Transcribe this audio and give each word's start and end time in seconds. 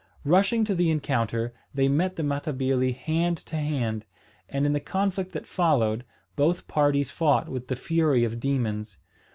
Rushing 0.25 0.65
to 0.65 0.73
the 0.73 0.89
encounter, 0.89 1.53
they 1.75 1.87
met 1.87 2.15
the 2.15 2.23
Matabili 2.23 2.91
hand 2.95 3.37
to 3.45 3.55
hand, 3.57 4.07
and 4.49 4.65
in 4.65 4.73
the 4.73 4.79
conflict 4.79 5.31
that 5.33 5.45
followed 5.45 6.05
both 6.35 6.67
parties 6.67 7.11
fought 7.11 7.47
with 7.47 7.67
the 7.67 7.75
fury 7.75 8.23
of 8.23 8.39
demons. 8.39 8.97